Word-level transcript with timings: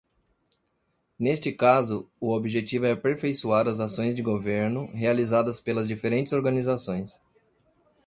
Neste 1.19 1.51
caso, 1.51 2.09
o 2.19 2.31
objetivo 2.35 2.87
é 2.87 2.91
aperfeiçoar 2.91 3.67
as 3.67 3.79
ações 3.79 4.15
de 4.15 4.23
governo 4.23 4.87
realizadas 4.95 5.59
pelas 5.61 5.87
diferentes 5.87 6.33
organizações. 6.33 7.21